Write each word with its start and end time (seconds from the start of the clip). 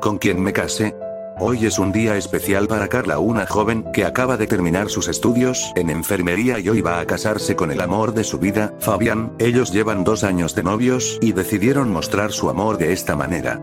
¿Con 0.00 0.16
quién 0.16 0.42
me 0.42 0.54
casé? 0.54 0.96
Hoy 1.38 1.66
es 1.66 1.78
un 1.78 1.92
día 1.92 2.16
especial 2.16 2.66
para 2.68 2.88
Carla, 2.88 3.18
una 3.18 3.46
joven 3.46 3.84
que 3.92 4.06
acaba 4.06 4.38
de 4.38 4.46
terminar 4.46 4.88
sus 4.88 5.08
estudios 5.08 5.72
en 5.76 5.90
enfermería 5.90 6.58
y 6.58 6.70
hoy 6.70 6.80
va 6.80 7.00
a 7.00 7.06
casarse 7.06 7.54
con 7.54 7.70
el 7.70 7.82
amor 7.82 8.14
de 8.14 8.24
su 8.24 8.38
vida, 8.38 8.72
Fabián. 8.78 9.34
Ellos 9.38 9.72
llevan 9.72 10.02
dos 10.02 10.24
años 10.24 10.54
de 10.54 10.62
novios 10.62 11.18
y 11.20 11.32
decidieron 11.32 11.92
mostrar 11.92 12.32
su 12.32 12.48
amor 12.48 12.78
de 12.78 12.94
esta 12.94 13.14
manera. 13.14 13.60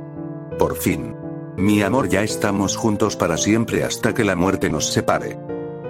Por 0.59 0.75
fin. 0.75 1.15
Mi 1.57 1.81
amor, 1.81 2.07
ya 2.07 2.21
estamos 2.21 2.77
juntos 2.77 3.15
para 3.15 3.37
siempre 3.37 3.83
hasta 3.83 4.13
que 4.13 4.23
la 4.23 4.35
muerte 4.35 4.69
nos 4.69 4.85
separe. 4.85 5.39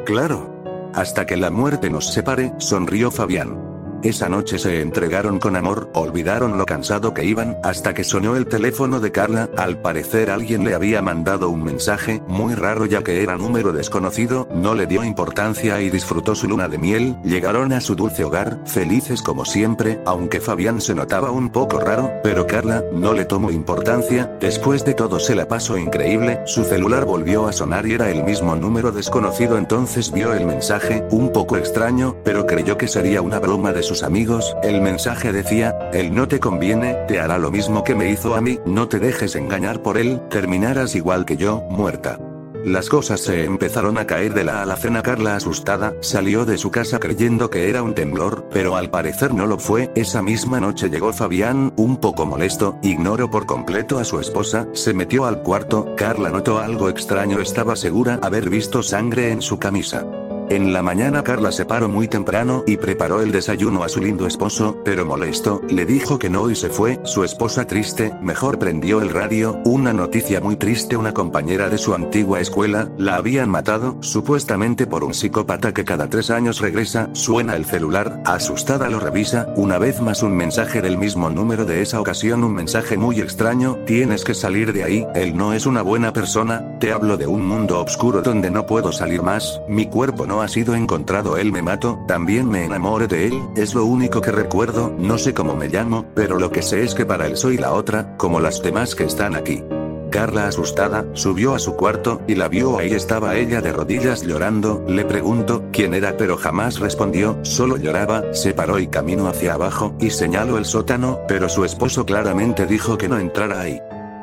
Claro. 0.05 0.89
Hasta 0.93 1.25
que 1.25 1.35
la 1.35 1.49
muerte 1.49 1.89
nos 1.89 2.07
separe, 2.13 2.53
sonrió 2.57 3.11
Fabián. 3.11 3.66
Esa 4.03 4.29
noche 4.29 4.59
se 4.59 4.81
entregaron 4.81 5.39
con 5.39 5.55
amor, 5.55 5.89
olvidaron 5.93 6.57
lo 6.57 6.65
cansado 6.65 7.13
que 7.13 7.25
iban, 7.25 7.57
hasta 7.63 7.93
que 7.93 8.03
sonó 8.03 8.35
el 8.35 8.45
teléfono 8.45 8.99
de 8.99 9.11
Carla, 9.11 9.49
al 9.57 9.81
parecer 9.81 10.29
alguien 10.29 10.63
le 10.63 10.75
había 10.75 11.01
mandado 11.01 11.49
un 11.49 11.63
mensaje, 11.63 12.21
muy 12.27 12.53
raro 12.53 12.85
ya 12.85 13.03
que 13.03 13.23
era 13.23 13.37
número 13.37 13.73
desconocido, 13.73 14.47
no 14.53 14.75
le 14.75 14.85
dio 14.85 15.03
importancia 15.03 15.81
y 15.81 15.89
disfrutó 15.89 16.35
su 16.35 16.47
luna 16.47 16.67
de 16.67 16.77
miel, 16.77 17.17
llegaron 17.23 17.73
a 17.73 17.81
su 17.81 17.95
dulce 17.95 18.23
hogar, 18.23 18.59
felices 18.65 19.21
como 19.21 19.45
siempre, 19.45 19.99
aunque 20.05 20.41
Fabián 20.41 20.79
se 20.79 20.93
notaba 20.93 21.31
un 21.31 21.49
poco 21.49 21.79
raro, 21.79 22.11
pero 22.23 22.45
Carla, 22.45 22.83
no 22.93 23.13
le 23.13 23.25
tomó 23.25 23.49
importancia, 23.49 24.31
después 24.39 24.85
de 24.85 24.93
todo 24.93 25.19
se 25.19 25.35
la 25.35 25.47
pasó 25.47 25.77
increíble, 25.77 26.41
su 26.45 26.63
celular 26.63 27.05
volvió 27.05 27.47
a 27.47 27.53
sonar 27.53 27.87
y 27.87 27.93
era 27.93 28.11
el 28.11 28.23
mismo 28.23 28.55
número 28.55 28.91
desconocido 28.91 29.57
entonces 29.57 30.11
vio 30.11 30.33
el 30.33 30.45
mensaje, 30.45 31.03
un 31.11 31.31
poco 31.31 31.57
extraño, 31.57 32.15
pero 32.23 32.45
creyó 32.45 32.77
que 32.77 32.87
sería 32.87 33.21
una 33.21 33.39
broma 33.39 33.73
de 33.73 33.83
sus 33.87 34.03
amigos, 34.03 34.55
el 34.63 34.81
mensaje 34.81 35.31
decía, 35.31 35.73
él 35.93 36.13
no 36.13 36.27
te 36.27 36.39
conviene, 36.39 36.93
te 37.07 37.21
hará 37.21 37.37
lo 37.37 37.51
mismo 37.51 37.83
que 37.85 37.95
me 37.95 38.11
hizo 38.11 38.35
a 38.35 38.41
mí, 38.41 38.59
no 38.65 38.89
te 38.89 38.99
dejes 38.99 39.35
engañar 39.35 39.81
por 39.81 39.97
él, 39.97 40.21
terminarás 40.29 40.93
igual 40.93 41.25
que 41.25 41.37
yo, 41.37 41.61
muerta. 41.69 42.19
Las 42.65 42.89
cosas 42.89 43.21
se 43.21 43.45
empezaron 43.45 43.97
a 43.97 44.05
caer 44.05 44.33
de 44.33 44.43
la 44.43 44.61
alacena. 44.61 45.01
Carla 45.01 45.37
asustada, 45.37 45.93
salió 46.01 46.43
de 46.43 46.57
su 46.57 46.69
casa 46.69 46.99
creyendo 46.99 47.49
que 47.49 47.69
era 47.69 47.81
un 47.81 47.93
temblor, 47.93 48.49
pero 48.51 48.75
al 48.75 48.89
parecer 48.89 49.33
no 49.33 49.45
lo 49.45 49.57
fue. 49.57 49.89
Esa 49.95 50.21
misma 50.21 50.59
noche 50.59 50.89
llegó 50.89 51.13
Fabián, 51.13 51.71
un 51.77 51.95
poco 51.95 52.25
molesto, 52.25 52.77
ignoró 52.81 53.31
por 53.31 53.45
completo 53.45 53.99
a 53.99 54.03
su 54.03 54.19
esposa, 54.19 54.67
se 54.73 54.93
metió 54.93 55.25
al 55.25 55.43
cuarto, 55.43 55.93
Carla 55.95 56.29
notó 56.29 56.59
algo 56.59 56.89
extraño, 56.89 57.39
estaba 57.39 57.77
segura 57.77 58.19
haber 58.21 58.49
visto 58.49 58.83
sangre 58.83 59.31
en 59.31 59.41
su 59.41 59.59
camisa. 59.59 60.05
En 60.49 60.71
la 60.71 60.81
mañana 60.81 61.25
Carla 61.25 61.51
se 61.51 61.65
paró 61.65 61.89
muy 61.89 62.07
temprano 62.07 62.63
y 62.65 62.77
preparó 62.77 63.21
el 63.21 63.33
desayuno 63.33 63.83
a 63.83 63.89
su 63.89 63.99
lindo 63.99 64.25
esposo, 64.25 64.77
pero 64.85 65.05
molesto, 65.05 65.61
le 65.67 65.85
dijo 65.85 66.17
que 66.17 66.29
no 66.29 66.49
y 66.49 66.55
se 66.55 66.69
fue, 66.69 67.01
su 67.03 67.25
esposa 67.25 67.67
triste, 67.67 68.13
mejor 68.21 68.57
prendió 68.57 69.01
el 69.01 69.09
radio, 69.09 69.59
una 69.65 69.91
noticia 69.91 70.39
muy 70.39 70.55
triste 70.55 70.95
una 70.95 71.13
compañera 71.13 71.67
de 71.67 71.77
su 71.77 71.93
antigua 71.93 72.39
escuela, 72.39 72.89
la 72.97 73.17
habían 73.17 73.49
matado, 73.49 73.97
supuestamente 73.99 74.87
por 74.87 75.03
un 75.03 75.13
psicópata 75.13 75.73
que 75.73 75.83
cada 75.83 76.09
tres 76.09 76.29
años 76.29 76.61
regresa, 76.61 77.09
suena 77.11 77.57
el 77.57 77.65
celular, 77.65 78.21
asustada 78.23 78.89
lo 78.89 79.01
revisa, 79.01 79.47
una 79.57 79.77
vez 79.77 79.99
más 79.99 80.23
un 80.23 80.33
mensaje 80.33 80.81
del 80.81 80.97
mismo 80.97 81.29
número 81.29 81.65
de 81.65 81.81
esa 81.81 81.99
ocasión 81.99 82.45
un 82.45 82.53
mensaje 82.53 82.95
muy 82.95 83.19
extraño, 83.19 83.79
tienes 83.85 84.23
que 84.23 84.33
salir 84.33 84.71
de 84.71 84.85
ahí, 84.85 85.07
él 85.13 85.35
no 85.35 85.51
es 85.51 85.65
una 85.65 85.81
buena 85.81 86.13
persona, 86.13 86.79
te 86.79 86.93
hablo 86.93 87.17
de 87.17 87.27
un 87.27 87.45
mundo 87.45 87.81
oscuro 87.81 88.21
donde 88.21 88.49
no 88.49 88.65
puedo 88.65 88.93
salir 88.93 89.21
más, 89.21 89.59
mi 89.67 89.87
cuerpo 89.87 90.25
no 90.25 90.36
ha 90.41 90.47
sido 90.47 90.75
encontrado 90.75 91.37
él 91.37 91.51
me 91.51 91.61
mato, 91.61 91.99
también 92.07 92.49
me 92.49 92.65
enamoré 92.65 93.07
de 93.07 93.27
él, 93.27 93.41
es 93.55 93.73
lo 93.73 93.85
único 93.85 94.21
que 94.21 94.31
recuerdo, 94.31 94.93
no 94.97 95.17
sé 95.17 95.33
cómo 95.33 95.55
me 95.55 95.67
llamo, 95.67 96.05
pero 96.13 96.39
lo 96.39 96.51
que 96.51 96.61
sé 96.61 96.83
es 96.83 96.95
que 96.95 97.05
para 97.05 97.27
él 97.27 97.37
soy 97.37 97.57
la 97.57 97.73
otra, 97.73 98.15
como 98.17 98.39
las 98.39 98.61
demás 98.61 98.95
que 98.95 99.03
están 99.03 99.35
aquí. 99.35 99.63
Carla 100.09 100.47
asustada, 100.47 101.05
subió 101.13 101.53
a 101.53 101.59
su 101.59 101.75
cuarto, 101.75 102.21
y 102.27 102.35
la 102.35 102.47
vio 102.47 102.77
ahí 102.77 102.93
estaba 102.93 103.35
ella 103.35 103.61
de 103.61 103.73
rodillas 103.73 104.23
llorando, 104.23 104.83
le 104.87 105.05
preguntó, 105.05 105.63
quién 105.71 105.93
era 105.93 106.15
pero 106.17 106.37
jamás 106.37 106.79
respondió, 106.79 107.37
solo 107.43 107.77
lloraba, 107.77 108.33
se 108.33 108.53
paró 108.53 108.79
y 108.79 108.87
caminó 108.87 109.27
hacia 109.27 109.53
abajo, 109.53 109.93
y 109.99 110.09
señaló 110.09 110.57
el 110.57 110.65
sótano, 110.65 111.19
pero 111.27 111.49
su 111.49 111.65
esposo 111.65 112.05
claramente 112.05 112.65
dijo 112.65 112.97
que 112.97 113.09
no 113.09 113.19
entrara 113.19 113.59
ahí. 113.59 113.79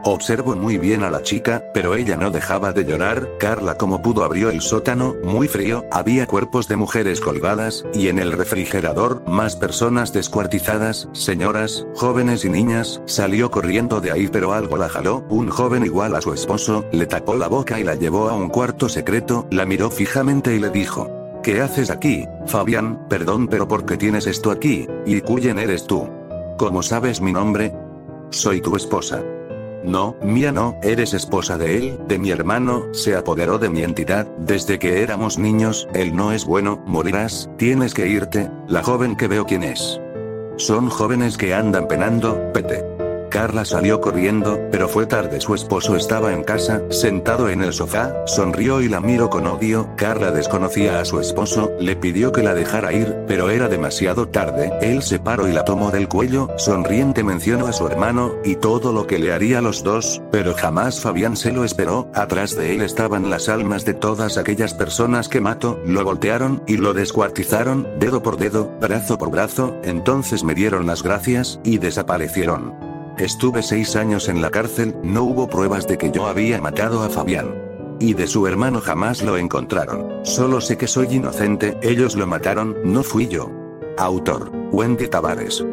Observo 0.06 0.54
muy 0.54 0.76
bien 0.76 1.03
a 1.03 1.10
la 1.10 1.22
chica, 1.22 1.65
pero 1.72 1.94
ella 1.94 2.19
no 2.19 2.31
dejaba 2.31 2.75
de 2.75 2.84
llorar, 2.84 3.26
Carla 3.38 3.78
como 3.78 4.03
pudo 4.03 4.22
abrió 4.22 4.50
el 4.50 4.60
sótano, 4.60 5.16
muy 5.25 5.48
frío, 5.48 5.87
había 5.91 6.26
cuerpos 6.26 6.69
de 6.69 6.76
mujeres 6.76 7.22
colgadas, 7.22 7.87
y 7.94 8.09
en 8.09 8.19
el 8.19 8.32
refrigerador, 8.32 9.26
más 9.26 9.56
personas 9.56 10.12
descuartizadas, 10.12 11.09
señoras, 11.12 11.87
jóvenes 11.94 12.44
y 12.44 12.50
niñas, 12.50 13.00
salió 13.06 13.50
corriendo 13.50 14.03
de 14.03 14.12
ahí 14.12 14.28
pero 14.28 14.53
algo 14.53 14.76
la 14.76 14.91
jaló, 14.91 15.25
un 15.31 15.48
joven 15.48 15.87
igual 15.87 16.14
a 16.14 16.20
su 16.20 16.34
esposo, 16.34 16.84
le 16.93 17.06
tapó 17.06 17.34
la 17.37 17.48
boca 17.48 17.81
y 17.81 17.84
la 17.84 17.94
llevó 17.94 18.28
a 18.28 18.34
un 18.34 18.50
cuarto 18.50 18.91
secreto, 18.91 19.47
la 19.50 19.64
miró 19.64 19.91
fijamente 19.91 20.54
y 20.54 20.59
le 20.59 20.69
dijo. 20.69 21.10
¿Qué 21.43 21.62
haces 21.62 21.88
aquí, 21.91 22.26
Fabián? 22.47 23.06
Perdón 23.09 23.48
pero 23.48 23.69
¿por 23.69 23.87
qué 23.87 23.97
tienes 23.97 24.26
esto 24.26 24.50
aquí? 24.50 24.87
¿Y 25.06 25.22
quién 25.22 25.59
eres 25.59 25.87
tú? 25.87 26.09
¿Cómo 26.59 26.82
sabes 26.82 27.22
mi 27.22 27.32
nombre? 27.32 27.75
Soy 28.31 28.60
tu 28.60 28.76
esposa. 28.76 29.22
No, 29.84 30.17
mía 30.22 30.50
no, 30.50 30.78
eres 30.83 31.12
esposa 31.12 31.59
de 31.59 31.77
él, 31.77 31.99
de 32.09 32.19
mi 32.19 32.31
hermano, 32.31 32.87
se 32.93 33.15
apoderó 33.17 33.59
de 33.59 33.69
mi 33.69 33.83
entidad, 33.83 34.27
desde 34.39 34.78
que 34.78 35.03
éramos 35.03 35.39
niños, 35.39 35.87
él 35.93 36.17
no 36.17 36.33
es 36.33 36.47
bueno, 36.47 36.83
morirás, 36.87 37.50
tienes 37.59 37.93
que 37.93 38.09
irte, 38.09 38.50
la 38.67 38.83
joven 38.83 39.15
que 39.15 39.28
veo 39.28 39.44
quién 39.44 39.62
es. 39.62 40.00
Son 40.56 40.89
jóvenes 40.89 41.37
que 41.37 41.53
andan 41.53 41.87
penando, 41.87 42.50
pete. 42.55 42.94
Carla 43.34 43.65
salió 43.65 44.00
corriendo, 44.00 44.61
pero 44.71 44.89
fue 44.89 45.06
tarde. 45.06 45.41
Su 45.41 45.56
esposo 45.56 45.97
estaba 45.97 46.33
en 46.33 46.45
casa, 46.45 46.83
sentado 46.91 47.49
en 47.49 47.62
el 47.62 47.72
sofá, 47.72 48.15
sonrió 48.27 48.81
y 48.81 48.89
la 48.89 49.00
miró 49.00 49.28
con 49.28 49.49
odio. 49.49 49.89
Carla 49.97 50.31
desconocía 50.31 51.00
a 51.00 51.05
su 51.05 51.19
esposo, 51.19 51.73
le 51.81 51.97
pidió 51.97 52.31
que 52.31 52.44
la 52.44 52.55
dejara 52.55 52.93
ir, 52.93 53.25
pero 53.27 53.50
era 53.50 53.69
demasiado 53.69 54.28
tarde. 54.28 54.73
Él 54.81 55.03
se 55.03 55.19
paró 55.19 55.49
y 55.49 55.53
la 55.53 55.65
tomó 55.65 55.91
del 55.91 56.06
cuello, 56.06 56.49
sonriente 56.59 57.25
mencionó 57.25 57.67
a 57.67 57.73
su 57.73 57.89
hermano, 57.89 58.37
y 58.44 58.55
todo 58.55 58.93
lo 58.93 59.09
que 59.09 59.19
le 59.19 59.33
haría 59.33 59.61
los 59.61 59.83
dos, 59.83 60.23
pero 60.31 60.55
jamás 60.55 61.00
Fabián 61.00 61.37
se 61.37 61.50
lo 61.50 61.65
esperó. 61.65 62.09
Atrás 62.15 62.55
de 62.55 62.73
él 62.73 62.83
estaban 62.83 63.31
las 63.31 63.49
almas 63.49 63.84
de 63.84 63.94
todas 63.94 64.39
aquellas 64.39 64.75
personas 64.75 65.28
que 65.28 65.41
mató, 65.41 65.81
lo 65.84 66.05
voltearon, 66.05 66.62
y 66.69 66.77
lo 66.77 66.94
descuartizaron, 66.94 67.99
dedo 67.99 68.23
por 68.23 68.37
dedo, 68.37 68.71
brazo 68.81 69.19
por 69.19 69.33
brazo, 69.33 69.75
entonces 69.83 70.44
me 70.44 70.55
dieron 70.55 70.87
las 70.87 71.03
gracias, 71.03 71.59
y 71.65 71.78
desaparecieron. 71.78 72.84
Estuve 73.19 73.62
seis 73.62 73.94
años 73.94 74.28
en 74.28 74.42
la 74.42 74.50
cárcel, 74.50 74.97
no 75.04 75.22
hubo 75.22 75.48
pruebas 75.48 75.86
de 75.86 75.97
que 75.97 76.10
yo 76.10 76.26
había 76.26 76.60
matado 76.60 77.02
a 77.04 77.08
Fabián. 77.08 77.54
Y 78.00 78.14
de 78.14 78.26
su 78.26 78.48
hermano 78.48 78.80
jamás 78.80 79.22
lo 79.22 79.36
encontraron. 79.36 80.25
Solo 80.25 80.60
sé 80.60 80.76
que 80.76 80.88
soy 80.88 81.06
inocente, 81.14 81.78
ellos 81.80 82.16
lo 82.16 82.26
mataron, 82.26 82.76
no 82.84 83.04
fui 83.04 83.28
yo. 83.28 83.52
Autor, 83.98 84.50
Wendy 84.72 85.06
Tavares. 85.06 85.64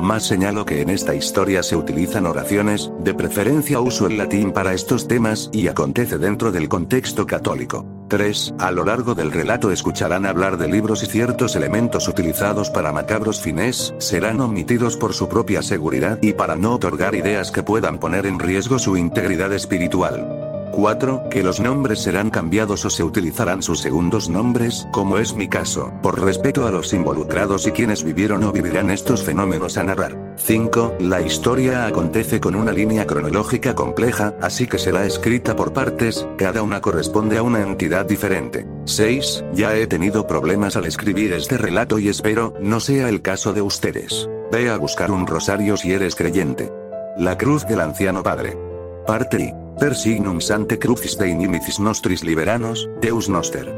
Más 0.00 0.24
señalo 0.24 0.64
que 0.64 0.80
en 0.80 0.88
esta 0.88 1.14
historia 1.14 1.62
se 1.62 1.76
utilizan 1.76 2.26
oraciones, 2.26 2.90
de 3.00 3.12
preferencia 3.12 3.80
uso 3.80 4.06
el 4.06 4.16
latín 4.16 4.52
para 4.52 4.72
estos 4.72 5.06
temas, 5.06 5.50
y 5.52 5.68
acontece 5.68 6.16
dentro 6.16 6.50
del 6.50 6.68
contexto 6.68 7.26
católico. 7.26 7.95
3. 8.08 8.54
A 8.58 8.70
lo 8.70 8.84
largo 8.84 9.14
del 9.14 9.32
relato 9.32 9.70
escucharán 9.70 10.26
hablar 10.26 10.56
de 10.56 10.68
libros 10.68 11.02
y 11.02 11.06
ciertos 11.06 11.56
elementos 11.56 12.08
utilizados 12.08 12.70
para 12.70 12.92
macabros 12.92 13.40
fines, 13.40 13.94
serán 13.98 14.40
omitidos 14.40 14.96
por 14.96 15.12
su 15.14 15.28
propia 15.28 15.62
seguridad 15.62 16.18
y 16.22 16.32
para 16.32 16.56
no 16.56 16.74
otorgar 16.74 17.14
ideas 17.14 17.50
que 17.50 17.62
puedan 17.62 17.98
poner 17.98 18.26
en 18.26 18.38
riesgo 18.38 18.78
su 18.78 18.96
integridad 18.96 19.52
espiritual. 19.52 20.45
4. 20.76 21.30
Que 21.30 21.42
los 21.42 21.58
nombres 21.58 22.00
serán 22.00 22.28
cambiados 22.28 22.84
o 22.84 22.90
se 22.90 23.02
utilizarán 23.02 23.62
sus 23.62 23.80
segundos 23.80 24.28
nombres, 24.28 24.86
como 24.92 25.16
es 25.16 25.34
mi 25.34 25.48
caso, 25.48 25.90
por 26.02 26.22
respeto 26.22 26.66
a 26.66 26.70
los 26.70 26.92
involucrados 26.92 27.66
y 27.66 27.70
quienes 27.70 28.04
vivieron 28.04 28.44
o 28.44 28.52
vivirán 28.52 28.90
estos 28.90 29.22
fenómenos 29.22 29.78
a 29.78 29.84
narrar. 29.84 30.34
5. 30.36 30.96
La 31.00 31.22
historia 31.22 31.86
acontece 31.86 32.40
con 32.40 32.54
una 32.54 32.72
línea 32.72 33.06
cronológica 33.06 33.74
compleja, 33.74 34.34
así 34.42 34.66
que 34.66 34.78
será 34.78 35.06
escrita 35.06 35.56
por 35.56 35.72
partes, 35.72 36.28
cada 36.36 36.62
una 36.62 36.82
corresponde 36.82 37.38
a 37.38 37.42
una 37.42 37.62
entidad 37.62 38.04
diferente. 38.04 38.66
6. 38.84 39.44
Ya 39.54 39.74
he 39.74 39.86
tenido 39.86 40.26
problemas 40.26 40.76
al 40.76 40.84
escribir 40.84 41.32
este 41.32 41.56
relato 41.56 41.98
y 41.98 42.10
espero 42.10 42.52
no 42.60 42.80
sea 42.80 43.08
el 43.08 43.22
caso 43.22 43.54
de 43.54 43.62
ustedes. 43.62 44.28
Ve 44.52 44.68
a 44.68 44.76
buscar 44.76 45.10
un 45.10 45.26
rosario 45.26 45.78
si 45.78 45.92
eres 45.92 46.14
creyente. 46.14 46.70
La 47.16 47.38
cruz 47.38 47.66
del 47.66 47.80
anciano 47.80 48.22
padre. 48.22 48.58
Parte 49.06 49.40
I. 49.40 49.65
Per 49.78 49.94
signum 49.94 50.40
sante 50.40 50.78
crucis 50.78 51.18
de 51.18 51.28
inimicis 51.28 51.78
nostris 51.80 52.24
liberanos, 52.24 52.88
Deus 53.00 53.28
noster. 53.28 53.68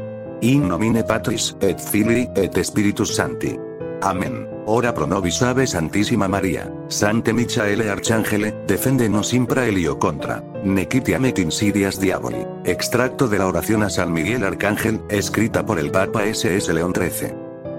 In 0.41 0.67
nomine 0.67 1.03
Patris, 1.03 1.55
et 1.59 1.79
Filii, 1.79 2.29
et 2.35 2.55
Spiritus 2.63 3.15
Santi. 3.15 3.57
Amén. 4.01 4.47
Ora 4.65 4.93
pro 4.93 5.07
nobis 5.07 5.41
ave 5.41 5.67
Santísima 5.67 6.27
María. 6.27 6.71
Sante 6.87 7.33
Michaele 7.33 7.89
Arcángele, 7.89 8.55
defendenos 8.65 9.33
impra 9.33 9.65
elio 9.67 9.99
contra. 9.99 10.41
Nequitiam 10.63 11.25
et 11.25 11.39
insidias 11.39 11.99
diaboli. 11.99 12.45
Extracto 12.63 13.27
de 13.27 13.39
la 13.39 13.47
oración 13.47 13.83
a 13.83 13.89
San 13.89 14.13
Miguel 14.13 14.45
Arcángel, 14.45 15.01
escrita 15.09 15.65
por 15.65 15.79
el 15.79 15.91
Papa 15.91 16.23
SS 16.23 16.73
León 16.73 16.93
XIII. 16.95 17.33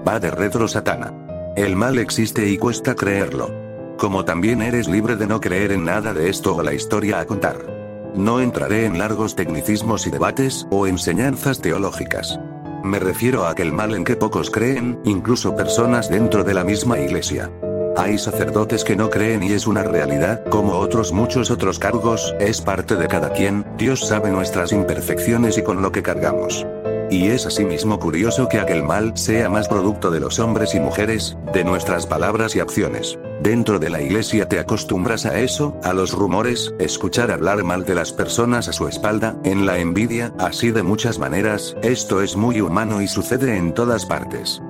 Va 0.07 0.19
de 0.19 0.29
retro 0.29 0.67
satana. 0.67 1.11
El 1.55 1.75
mal 1.75 1.97
existe 1.97 2.47
y 2.47 2.57
cuesta 2.57 2.93
creerlo. 2.93 3.61
como 4.01 4.25
también 4.25 4.63
eres 4.63 4.87
libre 4.87 5.15
de 5.15 5.27
no 5.27 5.39
creer 5.39 5.71
en 5.71 5.85
nada 5.85 6.11
de 6.11 6.27
esto 6.27 6.55
o 6.55 6.63
la 6.63 6.73
historia 6.73 7.19
a 7.19 7.25
contar. 7.27 7.80
No 8.15 8.41
entraré 8.41 8.85
en 8.85 8.97
largos 8.97 9.35
tecnicismos 9.35 10.05
y 10.05 10.11
debates, 10.11 10.67
o 10.69 10.87
enseñanzas 10.87 11.61
teológicas. 11.61 12.39
Me 12.83 12.99
refiero 12.99 13.45
a 13.45 13.51
aquel 13.51 13.71
mal 13.71 13.93
en 13.93 14.03
que 14.03 14.15
pocos 14.15 14.49
creen, 14.49 14.99
incluso 15.05 15.55
personas 15.55 16.09
dentro 16.09 16.43
de 16.43 16.53
la 16.53 16.63
misma 16.63 16.99
iglesia. 16.99 17.49
Hay 17.95 18.17
sacerdotes 18.17 18.83
que 18.83 18.95
no 18.95 19.09
creen 19.09 19.43
y 19.43 19.53
es 19.53 19.67
una 19.67 19.83
realidad, 19.83 20.43
como 20.49 20.77
otros 20.77 21.11
muchos 21.11 21.51
otros 21.51 21.77
cargos, 21.77 22.33
es 22.39 22.61
parte 22.61 22.95
de 22.95 23.07
cada 23.07 23.31
quien, 23.31 23.65
Dios 23.77 24.07
sabe 24.07 24.31
nuestras 24.31 24.71
imperfecciones 24.71 25.57
y 25.57 25.63
con 25.63 25.81
lo 25.81 25.91
que 25.91 26.01
cargamos. 26.01 26.65
Y 27.11 27.27
es 27.27 27.45
asimismo 27.45 27.99
curioso 27.99 28.47
que 28.47 28.57
aquel 28.57 28.83
mal 28.83 29.17
sea 29.17 29.49
más 29.49 29.67
producto 29.67 30.11
de 30.11 30.21
los 30.21 30.39
hombres 30.39 30.73
y 30.75 30.79
mujeres, 30.79 31.37
de 31.53 31.65
nuestras 31.65 32.07
palabras 32.07 32.55
y 32.55 32.61
acciones. 32.61 33.19
Dentro 33.41 33.79
de 33.79 33.89
la 33.89 34.01
iglesia 34.01 34.47
te 34.47 34.59
acostumbras 34.59 35.25
a 35.25 35.37
eso, 35.37 35.77
a 35.83 35.91
los 35.91 36.13
rumores, 36.13 36.73
escuchar 36.79 37.29
hablar 37.29 37.65
mal 37.65 37.83
de 37.83 37.95
las 37.95 38.13
personas 38.13 38.69
a 38.69 38.73
su 38.73 38.87
espalda, 38.87 39.35
en 39.43 39.65
la 39.65 39.79
envidia, 39.79 40.31
así 40.39 40.71
de 40.71 40.83
muchas 40.83 41.19
maneras, 41.19 41.75
esto 41.83 42.21
es 42.21 42.37
muy 42.37 42.61
humano 42.61 43.01
y 43.01 43.09
sucede 43.09 43.57
en 43.57 43.73
todas 43.73 44.05
partes. 44.05 44.61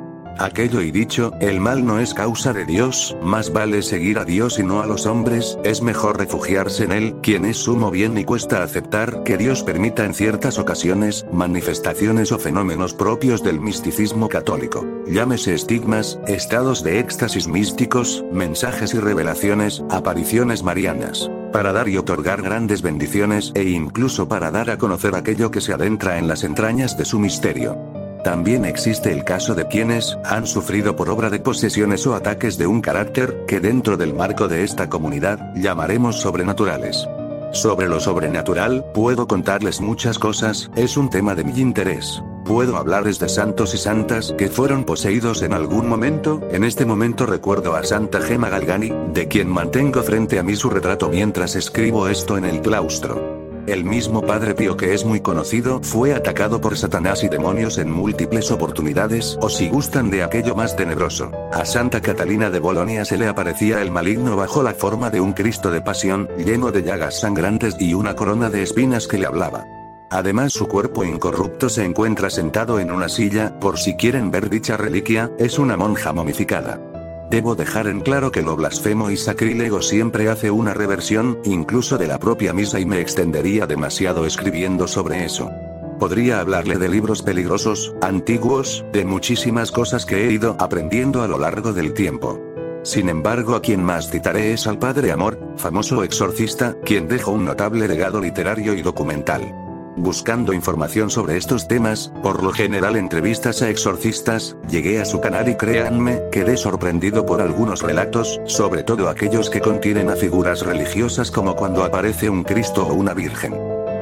Aquello 0.41 0.81
y 0.81 0.89
dicho, 0.89 1.33
el 1.39 1.59
mal 1.59 1.85
no 1.85 1.99
es 1.99 2.15
causa 2.15 2.51
de 2.51 2.65
Dios, 2.65 3.15
más 3.21 3.53
vale 3.53 3.83
seguir 3.83 4.17
a 4.17 4.25
Dios 4.25 4.57
y 4.57 4.63
no 4.63 4.81
a 4.81 4.87
los 4.87 5.05
hombres, 5.05 5.59
es 5.63 5.83
mejor 5.83 6.17
refugiarse 6.17 6.83
en 6.83 6.91
Él, 6.91 7.15
quien 7.21 7.45
es 7.45 7.57
sumo 7.57 7.91
bien 7.91 8.17
y 8.17 8.23
cuesta 8.23 8.63
aceptar 8.63 9.21
que 9.21 9.37
Dios 9.37 9.61
permita 9.61 10.03
en 10.03 10.15
ciertas 10.15 10.57
ocasiones, 10.57 11.27
manifestaciones 11.31 12.31
o 12.31 12.39
fenómenos 12.39 12.95
propios 12.95 13.43
del 13.43 13.59
misticismo 13.59 14.29
católico. 14.29 14.83
Llámese 15.05 15.53
estigmas, 15.53 16.19
estados 16.25 16.83
de 16.83 16.97
éxtasis 16.97 17.47
místicos, 17.47 18.25
mensajes 18.33 18.95
y 18.95 18.99
revelaciones, 18.99 19.83
apariciones 19.91 20.63
marianas 20.63 21.29
para 21.53 21.73
dar 21.73 21.89
y 21.89 21.97
otorgar 21.97 22.41
grandes 22.41 22.81
bendiciones 22.81 23.51
e 23.55 23.63
incluso 23.63 24.29
para 24.29 24.51
dar 24.51 24.69
a 24.69 24.77
conocer 24.77 25.15
aquello 25.15 25.51
que 25.51 25.59
se 25.59 25.73
adentra 25.73 26.17
en 26.17 26.29
las 26.29 26.45
entrañas 26.45 26.97
de 26.97 27.03
su 27.03 27.19
misterio. 27.19 27.90
También 28.23 28.65
existe 28.65 29.11
el 29.11 29.23
caso 29.23 29.55
de 29.55 29.67
quienes 29.67 30.17
han 30.23 30.45
sufrido 30.45 30.95
por 30.95 31.09
obra 31.09 31.31
de 31.31 31.39
posesiones 31.39 32.05
o 32.05 32.13
ataques 32.13 32.57
de 32.57 32.67
un 32.67 32.81
carácter 32.81 33.45
que 33.47 33.59
dentro 33.59 33.97
del 33.97 34.13
marco 34.13 34.47
de 34.47 34.63
esta 34.63 34.89
comunidad 34.89 35.53
llamaremos 35.55 36.21
sobrenaturales. 36.21 37.07
Sobre 37.51 37.89
lo 37.89 37.99
sobrenatural, 37.99 38.85
puedo 38.93 39.27
contarles 39.27 39.81
muchas 39.81 40.19
cosas, 40.19 40.69
es 40.75 40.97
un 40.97 41.09
tema 41.09 41.35
de 41.35 41.43
mi 41.43 41.59
interés. 41.59 42.23
Puedo 42.45 42.77
hablarles 42.77 43.19
de 43.19 43.27
santos 43.27 43.73
y 43.73 43.77
santas 43.77 44.33
que 44.37 44.49
fueron 44.49 44.83
poseídos 44.83 45.41
en 45.41 45.53
algún 45.53 45.89
momento, 45.89 46.41
en 46.51 46.63
este 46.63 46.85
momento 46.85 47.25
recuerdo 47.25 47.75
a 47.75 47.83
Santa 47.83 48.21
Gema 48.21 48.49
Galgani, 48.49 48.93
de 49.13 49.27
quien 49.27 49.49
mantengo 49.49 50.01
frente 50.03 50.39
a 50.39 50.43
mí 50.43 50.55
su 50.55 50.69
retrato 50.69 51.09
mientras 51.09 51.55
escribo 51.55 52.07
esto 52.07 52.37
en 52.37 52.45
el 52.45 52.61
claustro. 52.61 53.40
El 53.67 53.83
mismo 53.85 54.21
Padre 54.21 54.55
Pío 54.55 54.75
que 54.75 54.93
es 54.93 55.05
muy 55.05 55.21
conocido 55.21 55.81
fue 55.83 56.13
atacado 56.13 56.59
por 56.59 56.77
Satanás 56.77 57.23
y 57.23 57.29
demonios 57.29 57.77
en 57.77 57.91
múltiples 57.91 58.49
oportunidades, 58.49 59.37
o 59.39 59.49
si 59.49 59.69
gustan 59.69 60.09
de 60.09 60.23
aquello 60.23 60.55
más 60.55 60.75
tenebroso. 60.75 61.31
A 61.53 61.63
Santa 61.65 62.01
Catalina 62.01 62.49
de 62.49 62.59
Bolonia 62.59 63.05
se 63.05 63.17
le 63.17 63.27
aparecía 63.27 63.81
el 63.81 63.91
maligno 63.91 64.35
bajo 64.35 64.63
la 64.63 64.73
forma 64.73 65.11
de 65.11 65.21
un 65.21 65.33
Cristo 65.33 65.69
de 65.69 65.81
pasión, 65.81 66.27
lleno 66.37 66.71
de 66.71 66.81
llagas 66.81 67.19
sangrantes 67.19 67.75
y 67.79 67.93
una 67.93 68.15
corona 68.15 68.49
de 68.49 68.63
espinas 68.63 69.07
que 69.07 69.19
le 69.19 69.27
hablaba. 69.27 69.65
Además 70.09 70.51
su 70.53 70.67
cuerpo 70.67 71.05
incorrupto 71.05 71.69
se 71.69 71.85
encuentra 71.85 72.29
sentado 72.29 72.79
en 72.79 72.91
una 72.91 73.09
silla, 73.09 73.57
por 73.59 73.77
si 73.79 73.95
quieren 73.95 74.31
ver 74.31 74.49
dicha 74.49 74.75
reliquia, 74.75 75.31
es 75.37 75.59
una 75.59 75.77
monja 75.77 76.11
momificada. 76.11 76.90
Debo 77.31 77.55
dejar 77.55 77.87
en 77.87 78.01
claro 78.01 78.29
que 78.29 78.41
lo 78.41 78.57
blasfemo 78.57 79.09
y 79.09 79.15
sacrílego 79.15 79.81
siempre 79.81 80.27
hace 80.27 80.51
una 80.51 80.73
reversión, 80.73 81.39
incluso 81.45 81.97
de 81.97 82.05
la 82.05 82.19
propia 82.19 82.51
misa 82.51 82.77
y 82.77 82.85
me 82.85 82.99
extendería 82.99 83.65
demasiado 83.65 84.25
escribiendo 84.25 84.85
sobre 84.85 85.23
eso. 85.23 85.49
Podría 85.97 86.41
hablarle 86.41 86.77
de 86.77 86.89
libros 86.89 87.21
peligrosos, 87.21 87.95
antiguos, 88.01 88.83
de 88.91 89.05
muchísimas 89.05 89.71
cosas 89.71 90.05
que 90.05 90.27
he 90.27 90.33
ido 90.33 90.57
aprendiendo 90.59 91.23
a 91.23 91.29
lo 91.29 91.39
largo 91.39 91.71
del 91.71 91.93
tiempo. 91.93 92.37
Sin 92.83 93.07
embargo, 93.07 93.55
a 93.55 93.61
quien 93.61 93.81
más 93.81 94.11
citaré 94.11 94.51
es 94.51 94.67
al 94.67 94.77
Padre 94.77 95.13
Amor, 95.13 95.39
famoso 95.55 96.03
exorcista, 96.03 96.75
quien 96.83 97.07
dejó 97.07 97.31
un 97.31 97.45
notable 97.45 97.87
legado 97.87 98.19
literario 98.19 98.73
y 98.73 98.81
documental. 98.81 99.70
Buscando 100.01 100.51
información 100.51 101.11
sobre 101.11 101.37
estos 101.37 101.67
temas, 101.67 102.11
por 102.23 102.41
lo 102.41 102.51
general 102.51 102.95
entrevistas 102.95 103.61
a 103.61 103.69
exorcistas, 103.69 104.57
llegué 104.67 104.99
a 104.99 105.05
su 105.05 105.21
canal 105.21 105.47
y 105.47 105.55
créanme, 105.55 106.23
quedé 106.31 106.57
sorprendido 106.57 107.23
por 107.23 107.39
algunos 107.39 107.83
relatos, 107.83 108.41
sobre 108.45 108.81
todo 108.81 109.09
aquellos 109.09 109.51
que 109.51 109.61
contienen 109.61 110.09
a 110.09 110.15
figuras 110.15 110.65
religiosas 110.65 111.29
como 111.29 111.55
cuando 111.55 111.83
aparece 111.83 112.31
un 112.31 112.43
Cristo 112.43 112.87
o 112.87 112.95
una 112.95 113.13
Virgen. 113.13 113.53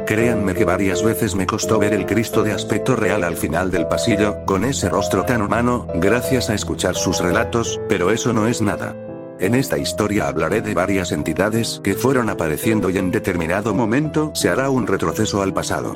Créanme 0.08 0.54
que 0.54 0.64
varias 0.64 1.04
veces 1.04 1.36
me 1.36 1.46
costó 1.46 1.80
ver 1.80 1.92
el 1.92 2.06
Cristo 2.06 2.44
de 2.44 2.54
aspecto 2.54 2.96
real 2.96 3.26
al 3.26 3.36
final 3.36 3.70
del 3.70 3.86
pasillo, 3.86 4.46
con 4.46 4.64
ese 4.64 4.88
rostro 4.88 5.26
tan 5.26 5.42
humano, 5.42 5.86
gracias 5.96 6.50
a 6.50 6.54
escuchar 6.54 6.96
sus 6.96 7.20
relatos, 7.20 7.78
pero 7.90 8.10
eso 8.12 8.32
no 8.32 8.48
es 8.48 8.62
nada. 8.62 8.96
En 9.40 9.56
esta 9.56 9.78
historia 9.78 10.28
hablaré 10.28 10.62
de 10.62 10.74
varias 10.74 11.14
entidades 11.14 11.80
que 11.82 11.94
fueron 11.94 12.30
apareciendo 12.30 12.90
y 12.90 12.98
en 12.98 13.10
determinado 13.10 13.74
momento 13.74 14.32
se 14.36 14.50
hará 14.50 14.70
un 14.70 14.86
retroceso 14.86 15.42
al 15.42 15.54
pasado. 15.54 15.96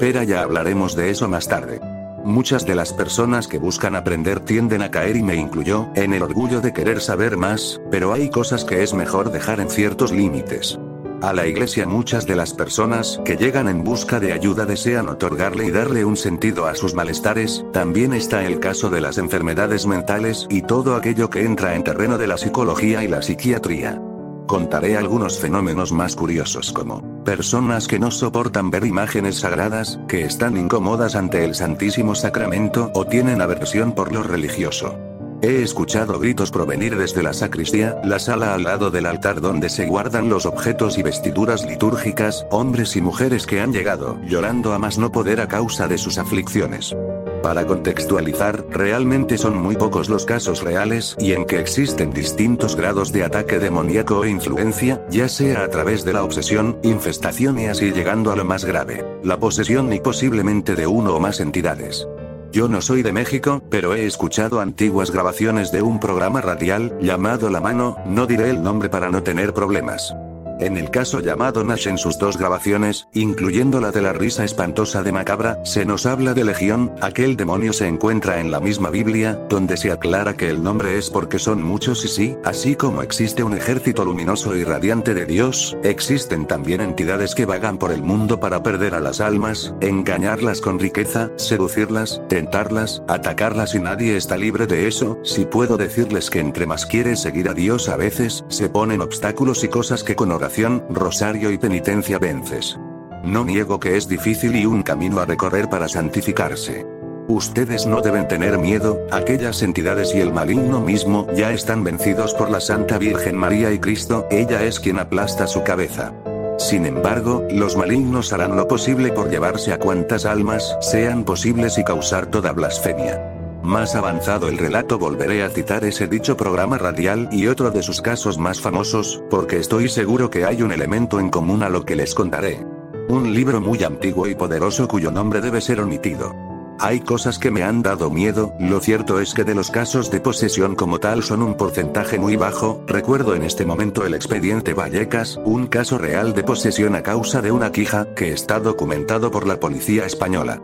Pero 0.00 0.24
ya 0.24 0.42
hablaremos 0.42 0.96
de 0.96 1.10
eso 1.10 1.28
más 1.28 1.46
tarde. 1.46 1.80
Muchas 2.24 2.66
de 2.66 2.74
las 2.74 2.92
personas 2.92 3.46
que 3.46 3.58
buscan 3.58 3.94
aprender 3.94 4.40
tienden 4.40 4.82
a 4.82 4.90
caer 4.90 5.16
y 5.16 5.22
me 5.22 5.36
incluyó, 5.36 5.88
en 5.94 6.12
el 6.14 6.22
orgullo 6.22 6.60
de 6.60 6.72
querer 6.72 7.00
saber 7.00 7.36
más, 7.36 7.80
pero 7.92 8.12
hay 8.12 8.28
cosas 8.28 8.64
que 8.64 8.82
es 8.82 8.92
mejor 8.92 9.30
dejar 9.30 9.60
en 9.60 9.70
ciertos 9.70 10.10
límites. 10.10 10.79
A 11.22 11.34
la 11.34 11.46
iglesia 11.46 11.86
muchas 11.86 12.26
de 12.26 12.34
las 12.34 12.54
personas 12.54 13.20
que 13.26 13.36
llegan 13.36 13.68
en 13.68 13.84
busca 13.84 14.20
de 14.20 14.32
ayuda 14.32 14.64
desean 14.64 15.06
otorgarle 15.08 15.66
y 15.66 15.70
darle 15.70 16.02
un 16.02 16.16
sentido 16.16 16.66
a 16.66 16.74
sus 16.74 16.94
malestares, 16.94 17.62
también 17.74 18.14
está 18.14 18.46
el 18.46 18.58
caso 18.58 18.88
de 18.88 19.02
las 19.02 19.18
enfermedades 19.18 19.86
mentales 19.86 20.46
y 20.48 20.62
todo 20.62 20.96
aquello 20.96 21.28
que 21.28 21.44
entra 21.44 21.74
en 21.74 21.84
terreno 21.84 22.16
de 22.16 22.26
la 22.26 22.38
psicología 22.38 23.04
y 23.04 23.08
la 23.08 23.20
psiquiatría. 23.20 24.00
Contaré 24.46 24.96
algunos 24.96 25.38
fenómenos 25.38 25.92
más 25.92 26.16
curiosos 26.16 26.72
como 26.72 27.22
personas 27.22 27.86
que 27.86 27.98
no 27.98 28.10
soportan 28.10 28.70
ver 28.70 28.86
imágenes 28.86 29.40
sagradas, 29.40 30.00
que 30.08 30.24
están 30.24 30.56
incómodas 30.56 31.16
ante 31.16 31.44
el 31.44 31.54
Santísimo 31.54 32.14
Sacramento 32.14 32.90
o 32.94 33.04
tienen 33.06 33.42
aversión 33.42 33.92
por 33.92 34.10
lo 34.10 34.22
religioso. 34.22 35.09
He 35.42 35.62
escuchado 35.62 36.18
gritos 36.18 36.50
provenir 36.50 36.98
desde 36.98 37.22
la 37.22 37.32
sacristía, 37.32 37.98
la 38.04 38.18
sala 38.18 38.52
al 38.52 38.64
lado 38.64 38.90
del 38.90 39.06
altar 39.06 39.40
donde 39.40 39.70
se 39.70 39.86
guardan 39.86 40.28
los 40.28 40.44
objetos 40.44 40.98
y 40.98 41.02
vestiduras 41.02 41.64
litúrgicas, 41.64 42.46
hombres 42.50 42.94
y 42.94 43.00
mujeres 43.00 43.46
que 43.46 43.60
han 43.60 43.72
llegado 43.72 44.18
llorando 44.26 44.74
a 44.74 44.78
más 44.78 44.98
no 44.98 45.10
poder 45.10 45.40
a 45.40 45.48
causa 45.48 45.88
de 45.88 45.96
sus 45.96 46.18
aflicciones. 46.18 46.94
Para 47.42 47.66
contextualizar, 47.66 48.66
realmente 48.68 49.38
son 49.38 49.56
muy 49.56 49.76
pocos 49.76 50.10
los 50.10 50.26
casos 50.26 50.62
reales 50.62 51.16
y 51.18 51.32
en 51.32 51.46
que 51.46 51.58
existen 51.58 52.12
distintos 52.12 52.76
grados 52.76 53.10
de 53.10 53.24
ataque 53.24 53.58
demoníaco 53.58 54.24
e 54.24 54.30
influencia, 54.30 55.02
ya 55.08 55.26
sea 55.26 55.64
a 55.64 55.68
través 55.68 56.04
de 56.04 56.12
la 56.12 56.22
obsesión, 56.22 56.78
infestación 56.82 57.58
y 57.58 57.66
así 57.66 57.92
llegando 57.92 58.30
a 58.30 58.36
lo 58.36 58.44
más 58.44 58.66
grave, 58.66 59.06
la 59.24 59.38
posesión 59.38 59.90
y 59.90 60.00
posiblemente 60.00 60.74
de 60.74 60.86
uno 60.86 61.14
o 61.14 61.20
más 61.20 61.40
entidades. 61.40 62.06
Yo 62.52 62.66
no 62.66 62.82
soy 62.82 63.02
de 63.02 63.12
México, 63.12 63.62
pero 63.70 63.94
he 63.94 64.06
escuchado 64.06 64.60
antiguas 64.60 65.12
grabaciones 65.12 65.70
de 65.70 65.82
un 65.82 66.00
programa 66.00 66.40
radial, 66.40 66.98
llamado 67.00 67.48
La 67.48 67.60
Mano, 67.60 67.96
no 68.06 68.26
diré 68.26 68.50
el 68.50 68.62
nombre 68.62 68.88
para 68.88 69.08
no 69.08 69.22
tener 69.22 69.54
problemas. 69.54 70.12
En 70.60 70.76
el 70.76 70.90
caso 70.90 71.20
llamado 71.20 71.64
Nash 71.64 71.88
en 71.88 71.96
sus 71.96 72.18
dos 72.18 72.36
grabaciones, 72.36 73.08
incluyendo 73.14 73.80
la 73.80 73.92
de 73.92 74.02
la 74.02 74.12
risa 74.12 74.44
espantosa 74.44 75.02
de 75.02 75.10
Macabra, 75.10 75.58
se 75.64 75.86
nos 75.86 76.04
habla 76.04 76.34
de 76.34 76.44
Legión, 76.44 76.92
aquel 77.00 77.34
demonio 77.34 77.72
se 77.72 77.86
encuentra 77.86 78.40
en 78.40 78.50
la 78.50 78.60
misma 78.60 78.90
Biblia, 78.90 79.40
donde 79.48 79.78
se 79.78 79.90
aclara 79.90 80.36
que 80.36 80.50
el 80.50 80.62
nombre 80.62 80.98
es 80.98 81.08
porque 81.08 81.38
son 81.38 81.62
muchos 81.62 82.04
y 82.04 82.08
sí, 82.08 82.36
así 82.44 82.76
como 82.76 83.00
existe 83.00 83.42
un 83.42 83.56
ejército 83.56 84.04
luminoso 84.04 84.54
y 84.54 84.62
radiante 84.62 85.14
de 85.14 85.24
Dios, 85.24 85.78
existen 85.82 86.46
también 86.46 86.82
entidades 86.82 87.34
que 87.34 87.46
vagan 87.46 87.78
por 87.78 87.90
el 87.90 88.02
mundo 88.02 88.38
para 88.38 88.62
perder 88.62 88.94
a 88.94 89.00
las 89.00 89.22
almas, 89.22 89.72
engañarlas 89.80 90.60
con 90.60 90.78
riqueza, 90.78 91.30
seducirlas, 91.36 92.20
tentarlas, 92.28 93.02
atacarlas 93.08 93.74
y 93.74 93.78
nadie 93.78 94.14
está 94.14 94.36
libre 94.36 94.66
de 94.66 94.88
eso, 94.88 95.18
si 95.22 95.46
puedo 95.46 95.78
decirles 95.78 96.28
que 96.28 96.40
entre 96.40 96.66
más 96.66 96.84
quieres 96.84 97.22
seguir 97.22 97.48
a 97.48 97.54
Dios 97.54 97.88
a 97.88 97.96
veces, 97.96 98.44
se 98.48 98.68
ponen 98.68 99.00
obstáculos 99.00 99.64
y 99.64 99.68
cosas 99.68 100.04
que 100.04 100.14
con 100.14 100.30
oración 100.30 100.49
rosario 100.90 101.50
y 101.50 101.58
penitencia 101.58 102.18
vences. 102.18 102.78
No 103.24 103.44
niego 103.44 103.78
que 103.78 103.96
es 103.96 104.08
difícil 104.08 104.56
y 104.56 104.66
un 104.66 104.82
camino 104.82 105.20
a 105.20 105.26
recorrer 105.26 105.68
para 105.68 105.88
santificarse. 105.88 106.86
Ustedes 107.28 107.86
no 107.86 108.00
deben 108.00 108.26
tener 108.26 108.58
miedo, 108.58 108.98
aquellas 109.12 109.62
entidades 109.62 110.14
y 110.14 110.20
el 110.20 110.32
maligno 110.32 110.80
mismo 110.80 111.26
ya 111.34 111.52
están 111.52 111.84
vencidos 111.84 112.34
por 112.34 112.50
la 112.50 112.60
Santa 112.60 112.98
Virgen 112.98 113.36
María 113.36 113.72
y 113.72 113.78
Cristo, 113.78 114.26
ella 114.30 114.64
es 114.64 114.80
quien 114.80 114.98
aplasta 114.98 115.46
su 115.46 115.62
cabeza. 115.62 116.12
Sin 116.58 116.86
embargo, 116.86 117.46
los 117.50 117.76
malignos 117.76 118.32
harán 118.32 118.56
lo 118.56 118.66
posible 118.66 119.12
por 119.12 119.30
llevarse 119.30 119.72
a 119.72 119.78
cuantas 119.78 120.26
almas 120.26 120.76
sean 120.80 121.24
posibles 121.24 121.78
y 121.78 121.84
causar 121.84 122.26
toda 122.26 122.52
blasfemia. 122.52 123.39
Más 123.70 123.94
avanzado 123.94 124.48
el 124.48 124.58
relato 124.58 124.98
volveré 124.98 125.44
a 125.44 125.48
citar 125.48 125.84
ese 125.84 126.08
dicho 126.08 126.36
programa 126.36 126.76
radial 126.76 127.28
y 127.30 127.46
otro 127.46 127.70
de 127.70 127.82
sus 127.82 128.02
casos 128.02 128.36
más 128.36 128.60
famosos, 128.60 129.22
porque 129.30 129.58
estoy 129.58 129.88
seguro 129.88 130.28
que 130.28 130.44
hay 130.44 130.60
un 130.62 130.72
elemento 130.72 131.20
en 131.20 131.30
común 131.30 131.62
a 131.62 131.68
lo 131.68 131.84
que 131.84 131.94
les 131.94 132.14
contaré. 132.14 132.66
Un 133.08 133.32
libro 133.32 133.60
muy 133.60 133.82
antiguo 133.84 134.26
y 134.26 134.34
poderoso 134.34 134.88
cuyo 134.88 135.12
nombre 135.12 135.40
debe 135.40 135.60
ser 135.60 135.80
omitido. 135.80 136.34
Hay 136.80 137.00
cosas 137.00 137.38
que 137.38 137.50
me 137.50 137.62
han 137.62 137.82
dado 137.82 138.10
miedo, 138.10 138.54
lo 138.58 138.80
cierto 138.80 139.20
es 139.20 139.34
que 139.34 139.44
de 139.44 139.54
los 139.54 139.70
casos 139.70 140.10
de 140.10 140.20
posesión 140.20 140.74
como 140.74 140.98
tal 140.98 141.22
son 141.22 141.42
un 141.42 141.54
porcentaje 141.54 142.18
muy 142.18 142.34
bajo, 142.36 142.82
recuerdo 142.88 143.36
en 143.36 143.44
este 143.44 143.64
momento 143.64 144.04
el 144.04 144.14
expediente 144.14 144.74
Vallecas, 144.74 145.38
un 145.44 145.68
caso 145.68 145.96
real 145.96 146.34
de 146.34 146.42
posesión 146.42 146.96
a 146.96 147.02
causa 147.02 147.40
de 147.40 147.52
una 147.52 147.70
quija, 147.70 148.14
que 148.16 148.32
está 148.32 148.58
documentado 148.58 149.30
por 149.30 149.46
la 149.46 149.60
policía 149.60 150.06
española. 150.06 150.60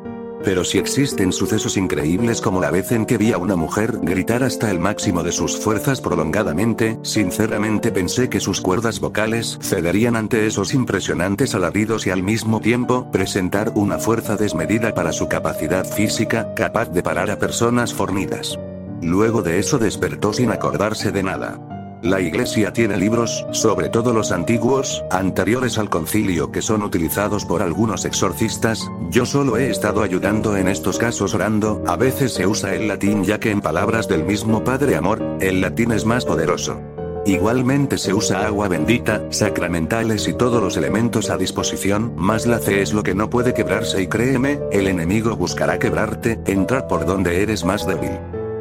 Pero 0.46 0.62
si 0.62 0.78
existen 0.78 1.32
sucesos 1.32 1.76
increíbles 1.76 2.40
como 2.40 2.60
la 2.60 2.70
vez 2.70 2.92
en 2.92 3.04
que 3.04 3.18
vi 3.18 3.32
a 3.32 3.36
una 3.36 3.56
mujer 3.56 3.98
gritar 4.00 4.44
hasta 4.44 4.70
el 4.70 4.78
máximo 4.78 5.24
de 5.24 5.32
sus 5.32 5.58
fuerzas 5.58 6.00
prolongadamente, 6.00 7.00
sinceramente 7.02 7.90
pensé 7.90 8.30
que 8.30 8.38
sus 8.38 8.60
cuerdas 8.60 9.00
vocales 9.00 9.58
cederían 9.60 10.14
ante 10.14 10.46
esos 10.46 10.72
impresionantes 10.72 11.56
alaridos 11.56 12.06
y 12.06 12.10
al 12.10 12.22
mismo 12.22 12.60
tiempo 12.60 13.10
presentar 13.10 13.72
una 13.74 13.98
fuerza 13.98 14.36
desmedida 14.36 14.94
para 14.94 15.10
su 15.10 15.26
capacidad 15.26 15.84
física, 15.84 16.54
capaz 16.54 16.92
de 16.92 17.02
parar 17.02 17.32
a 17.32 17.40
personas 17.40 17.92
fornidas. 17.92 18.56
Luego 19.02 19.42
de 19.42 19.58
eso 19.58 19.78
despertó 19.78 20.32
sin 20.32 20.52
acordarse 20.52 21.10
de 21.10 21.24
nada. 21.24 21.75
La 22.06 22.20
iglesia 22.20 22.72
tiene 22.72 22.96
libros, 22.96 23.44
sobre 23.50 23.88
todo 23.88 24.12
los 24.12 24.30
antiguos, 24.30 25.04
anteriores 25.10 25.76
al 25.76 25.90
concilio 25.90 26.52
que 26.52 26.62
son 26.62 26.84
utilizados 26.84 27.44
por 27.44 27.62
algunos 27.62 28.04
exorcistas, 28.04 28.88
yo 29.10 29.26
solo 29.26 29.56
he 29.56 29.70
estado 29.70 30.02
ayudando 30.02 30.56
en 30.56 30.68
estos 30.68 30.98
casos 30.98 31.34
orando, 31.34 31.82
a 31.84 31.96
veces 31.96 32.32
se 32.32 32.46
usa 32.46 32.76
el 32.76 32.86
latín 32.86 33.24
ya 33.24 33.40
que 33.40 33.50
en 33.50 33.60
palabras 33.60 34.06
del 34.06 34.22
mismo 34.22 34.62
Padre 34.62 34.94
Amor, 34.94 35.20
el 35.40 35.60
latín 35.60 35.90
es 35.90 36.04
más 36.04 36.24
poderoso. 36.24 36.80
Igualmente 37.26 37.98
se 37.98 38.14
usa 38.14 38.46
agua 38.46 38.68
bendita, 38.68 39.26
sacramentales 39.30 40.28
y 40.28 40.32
todos 40.32 40.62
los 40.62 40.76
elementos 40.76 41.28
a 41.28 41.36
disposición, 41.36 42.12
más 42.14 42.46
la 42.46 42.60
fe 42.60 42.82
es 42.82 42.92
lo 42.92 43.02
que 43.02 43.16
no 43.16 43.28
puede 43.30 43.52
quebrarse 43.52 44.00
y 44.00 44.06
créeme, 44.06 44.60
el 44.70 44.86
enemigo 44.86 45.34
buscará 45.34 45.80
quebrarte, 45.80 46.38
entrar 46.46 46.86
por 46.86 47.04
donde 47.04 47.42
eres 47.42 47.64
más 47.64 47.84
débil. 47.84 48.12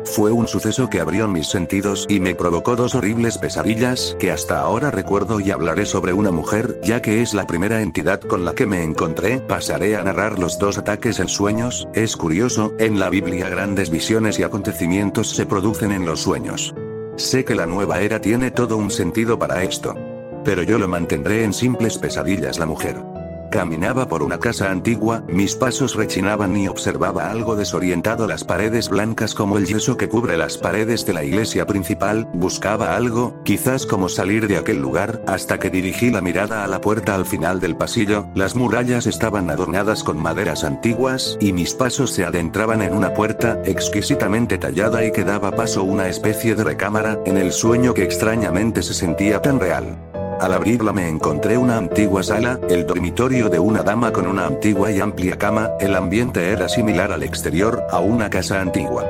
Fue 0.05 0.31
un 0.31 0.47
suceso 0.47 0.89
que 0.89 0.99
abrió 0.99 1.27
mis 1.27 1.47
sentidos 1.47 2.05
y 2.07 2.19
me 2.19 2.35
provocó 2.35 2.75
dos 2.75 2.95
horribles 2.95 3.37
pesadillas 3.37 4.15
que 4.19 4.31
hasta 4.31 4.59
ahora 4.59 4.91
recuerdo 4.91 5.39
y 5.39 5.51
hablaré 5.51 5.85
sobre 5.85 6.13
una 6.13 6.31
mujer, 6.31 6.79
ya 6.83 7.01
que 7.01 7.21
es 7.21 7.33
la 7.33 7.47
primera 7.47 7.81
entidad 7.81 8.21
con 8.21 8.45
la 8.45 8.53
que 8.53 8.65
me 8.65 8.83
encontré, 8.83 9.39
pasaré 9.39 9.95
a 9.95 10.03
narrar 10.03 10.39
los 10.39 10.59
dos 10.59 10.77
ataques 10.77 11.19
en 11.19 11.27
sueños, 11.27 11.87
es 11.93 12.15
curioso, 12.15 12.73
en 12.79 12.99
la 12.99 13.09
Biblia 13.09 13.49
grandes 13.49 13.89
visiones 13.89 14.39
y 14.39 14.43
acontecimientos 14.43 15.31
se 15.31 15.45
producen 15.45 15.91
en 15.91 16.05
los 16.05 16.21
sueños. 16.21 16.73
Sé 17.17 17.43
que 17.43 17.55
la 17.55 17.65
nueva 17.65 18.01
era 18.01 18.21
tiene 18.21 18.51
todo 18.51 18.77
un 18.77 18.91
sentido 18.91 19.39
para 19.39 19.63
esto. 19.63 19.95
Pero 20.43 20.61
yo 20.61 20.77
lo 20.77 20.87
mantendré 20.87 21.43
en 21.43 21.53
simples 21.53 21.97
pesadillas 21.97 22.59
la 22.59 22.67
mujer. 22.67 23.14
Caminaba 23.55 24.09
por 24.09 24.21
una 24.21 24.37
casa 24.37 24.69
antigua, 24.69 25.23
mis 25.29 25.55
pasos 25.55 25.95
rechinaban 25.95 26.57
y 26.57 26.67
observaba 26.67 27.31
algo 27.31 27.55
desorientado 27.55 28.27
las 28.27 28.43
paredes 28.43 28.89
blancas 28.89 29.33
como 29.33 29.57
el 29.57 29.65
yeso 29.65 29.95
que 29.95 30.09
cubre 30.09 30.35
las 30.35 30.57
paredes 30.57 31.05
de 31.05 31.13
la 31.13 31.23
iglesia 31.23 31.65
principal, 31.65 32.27
buscaba 32.33 32.97
algo, 32.97 33.41
quizás 33.45 33.85
como 33.85 34.09
salir 34.09 34.49
de 34.49 34.57
aquel 34.57 34.81
lugar, 34.81 35.23
hasta 35.25 35.57
que 35.57 35.69
dirigí 35.69 36.09
la 36.11 36.19
mirada 36.19 36.65
a 36.65 36.67
la 36.67 36.81
puerta 36.81 37.15
al 37.15 37.25
final 37.25 37.61
del 37.61 37.77
pasillo, 37.77 38.27
las 38.35 38.55
murallas 38.55 39.07
estaban 39.07 39.49
adornadas 39.49 40.03
con 40.03 40.21
maderas 40.21 40.65
antiguas, 40.65 41.37
y 41.39 41.53
mis 41.53 41.73
pasos 41.73 42.11
se 42.11 42.25
adentraban 42.25 42.81
en 42.81 42.93
una 42.93 43.13
puerta, 43.13 43.61
exquisitamente 43.63 44.57
tallada 44.57 45.05
y 45.05 45.13
que 45.13 45.23
daba 45.23 45.51
paso 45.51 45.79
a 45.79 45.83
una 45.83 46.09
especie 46.09 46.55
de 46.55 46.65
recámara, 46.65 47.21
en 47.25 47.37
el 47.37 47.53
sueño 47.53 47.93
que 47.93 48.03
extrañamente 48.03 48.83
se 48.83 48.93
sentía 48.93 49.41
tan 49.41 49.61
real. 49.61 49.97
Al 50.39 50.53
abrirla 50.53 50.91
me 50.91 51.07
encontré 51.07 51.57
una 51.57 51.77
antigua 51.77 52.21
sala, 52.21 52.59
el 52.69 52.85
dormitorio 52.85 53.49
de 53.49 53.57
una 53.57 53.83
dama 53.83 54.11
con 54.11 54.27
una 54.27 54.45
antigua 54.45 54.91
y 54.91 54.99
amplia 54.99 55.37
cama, 55.37 55.71
el 55.79 55.95
ambiente 55.95 56.51
era 56.51 56.67
similar 56.67 57.11
al 57.13 57.23
exterior, 57.23 57.83
a 57.89 57.99
una 57.99 58.29
casa 58.29 58.59
antigua. 58.59 59.05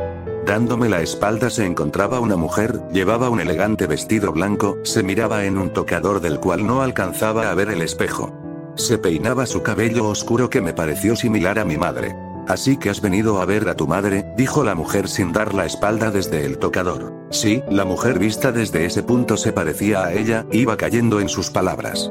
Dándome 0.46 0.88
la 0.88 1.02
espalda 1.02 1.50
se 1.50 1.66
encontraba 1.66 2.20
una 2.20 2.36
mujer, 2.36 2.80
llevaba 2.92 3.32
un 3.32 3.40
elegante 3.40 3.88
vestido 3.88 4.32
blanco, 4.32 4.78
se 4.84 5.02
miraba 5.02 5.46
en 5.46 5.58
un 5.58 5.74
tocador 5.74 6.22
del 6.22 6.40
cual 6.40 6.68
no 6.68 6.84
alcanzaba 6.84 7.50
a 7.50 7.56
ver 7.56 7.70
el 7.70 7.82
espejo. 7.82 8.32
Se 8.76 9.00
peinaba 9.00 9.48
su 9.48 9.64
cabello 9.64 10.08
oscuro 10.08 10.52
que 10.52 10.62
me 10.62 10.74
pareció 10.74 11.16
similar 11.16 11.58
a 11.58 11.66
mi 11.66 11.78
madre. 11.78 12.16
Así 12.48 12.78
que 12.78 12.90
has 12.90 13.02
venido 13.02 13.42
a 13.42 13.46
ver 13.46 13.68
a 13.70 13.76
tu 13.76 13.88
madre, 13.88 14.26
dijo 14.38 14.64
la 14.64 14.76
mujer 14.76 15.08
sin 15.08 15.34
dar 15.34 15.54
la 15.54 15.66
espalda 15.66 16.12
desde 16.12 16.46
el 16.46 16.58
tocador. 16.58 17.14
Sí, 17.32 17.64
la 17.70 17.86
mujer 17.86 18.20
vista 18.20 18.52
desde 18.52 18.86
ese 18.86 19.04
punto 19.04 19.36
se 19.38 19.52
parecía 19.52 20.04
a 20.04 20.14
ella, 20.14 20.46
iba 20.52 20.78
cayendo 20.78 21.20
en 21.20 21.30
sus 21.30 21.50
palabras. 21.50 22.10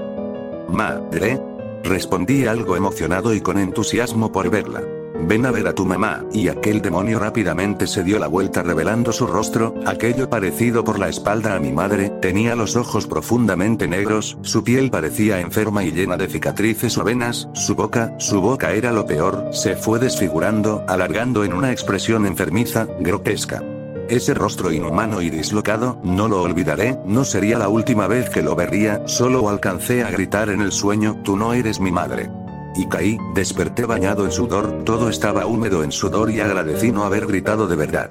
Madre. 0.68 1.40
Respondí 1.84 2.46
algo 2.46 2.76
emocionado 2.76 3.34
y 3.34 3.42
con 3.42 3.58
entusiasmo 3.58 4.32
por 4.32 4.48
verla. 4.48 4.82
Ven 5.16 5.46
a 5.46 5.52
ver 5.52 5.68
a 5.68 5.74
tu 5.74 5.86
mamá, 5.86 6.24
y 6.32 6.48
aquel 6.48 6.82
demonio 6.82 7.20
rápidamente 7.20 7.86
se 7.86 8.02
dio 8.02 8.18
la 8.18 8.26
vuelta 8.26 8.62
revelando 8.62 9.12
su 9.12 9.26
rostro, 9.26 9.74
aquello 9.86 10.28
parecido 10.28 10.82
por 10.82 10.98
la 10.98 11.08
espalda 11.08 11.54
a 11.54 11.60
mi 11.60 11.72
madre, 11.72 12.10
tenía 12.20 12.56
los 12.56 12.74
ojos 12.74 13.06
profundamente 13.06 13.86
negros, 13.86 14.36
su 14.42 14.64
piel 14.64 14.90
parecía 14.90 15.40
enferma 15.40 15.84
y 15.84 15.92
llena 15.92 16.16
de 16.16 16.26
cicatrices 16.26 16.98
o 16.98 17.04
venas, 17.04 17.48
su 17.54 17.76
boca, 17.76 18.14
su 18.18 18.40
boca 18.40 18.72
era 18.72 18.92
lo 18.92 19.06
peor, 19.06 19.50
se 19.52 19.76
fue 19.76 20.00
desfigurando, 20.00 20.84
alargando 20.88 21.44
en 21.44 21.52
una 21.52 21.70
expresión 21.70 22.26
enfermiza, 22.26 22.88
grotesca. 22.98 23.62
Ese 24.08 24.34
rostro 24.34 24.72
inhumano 24.72 25.22
y 25.22 25.30
dislocado, 25.30 25.98
no 26.02 26.28
lo 26.28 26.42
olvidaré, 26.42 26.98
no 27.06 27.24
sería 27.24 27.56
la 27.56 27.68
última 27.68 28.08
vez 28.08 28.28
que 28.28 28.42
lo 28.42 28.56
vería, 28.56 29.02
solo 29.06 29.48
alcancé 29.48 30.02
a 30.02 30.10
gritar 30.10 30.50
en 30.50 30.60
el 30.60 30.72
sueño, 30.72 31.20
tú 31.22 31.36
no 31.36 31.54
eres 31.54 31.80
mi 31.80 31.90
madre. 31.90 32.28
Y 32.76 32.86
caí, 32.88 33.18
desperté 33.34 33.84
bañado 33.84 34.24
en 34.24 34.32
sudor, 34.32 34.84
todo 34.84 35.08
estaba 35.08 35.46
húmedo 35.46 35.84
en 35.84 35.92
sudor 35.92 36.30
y 36.30 36.40
agradecí 36.40 36.90
no 36.90 37.04
haber 37.04 37.26
gritado 37.26 37.68
de 37.68 37.76
verdad. 37.76 38.10